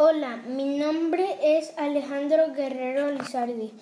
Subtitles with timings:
[0.00, 3.72] Hola, mi nombre es Alejandro Guerrero Lizardi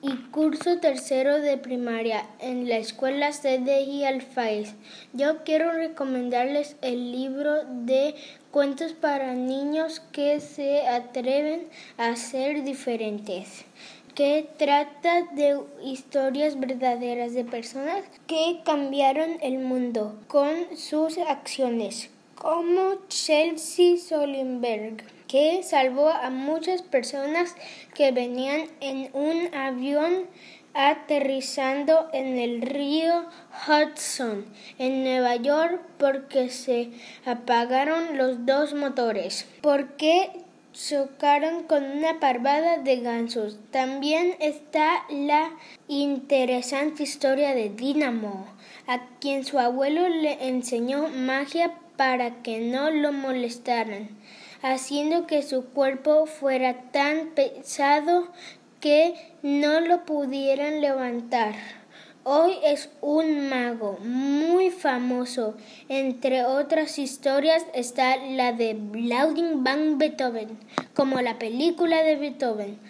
[0.00, 4.72] y curso tercero de primaria en la escuela CDI Alfaez.
[5.12, 8.14] Yo quiero recomendarles el libro de
[8.50, 11.68] cuentos para niños que se atreven
[11.98, 13.66] a ser diferentes
[14.14, 22.94] que trata de historias verdaderas de personas que cambiaron el mundo con sus acciones, como
[23.08, 27.54] Chelsea Solenberg que salvó a muchas personas
[27.94, 30.26] que venían en un avión
[30.76, 33.24] aterrizando en el río
[33.66, 34.44] Hudson
[34.78, 36.90] en Nueva York porque se
[37.24, 40.30] apagaron los dos motores, porque
[40.74, 43.58] chocaron con una parvada de gansos.
[43.70, 45.50] También está la
[45.88, 48.46] interesante historia de Dynamo,
[48.86, 54.08] a quien su abuelo le enseñó magia para que no lo molestaran
[54.62, 58.28] haciendo que su cuerpo fuera tan pesado
[58.80, 61.54] que no lo pudieran levantar.
[62.24, 65.54] Hoy es un mago muy famoso.
[65.88, 70.58] Entre otras historias está la de Lauding van Beethoven,
[70.94, 72.80] como la película de Beethoven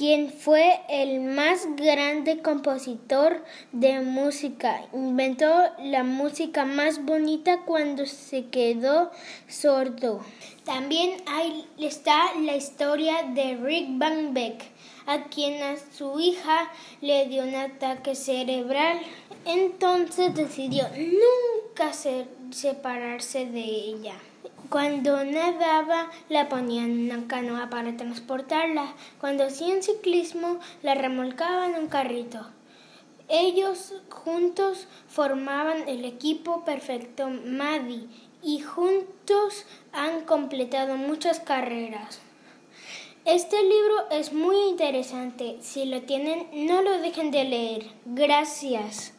[0.00, 4.80] quien fue el más grande compositor de música.
[4.94, 5.46] Inventó
[5.78, 9.10] la música más bonita cuando se quedó
[9.46, 10.24] sordo.
[10.64, 14.62] También hay, está la historia de Rick Van Beck,
[15.04, 19.00] a quien a su hija le dio un ataque cerebral.
[19.44, 21.92] Entonces decidió nunca
[22.50, 24.14] separarse de ella.
[24.68, 28.94] Cuando nadaba, la ponían en una canoa para transportarla.
[29.20, 32.46] Cuando hacían ciclismo, la remolcaban en un carrito.
[33.28, 38.08] Ellos juntos formaban el equipo perfecto Maddie
[38.42, 42.20] y juntos han completado muchas carreras.
[43.24, 45.58] Este libro es muy interesante.
[45.60, 47.86] Si lo tienen, no lo dejen de leer.
[48.06, 49.12] Gracias.